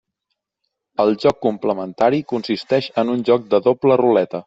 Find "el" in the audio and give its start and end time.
1.03-1.13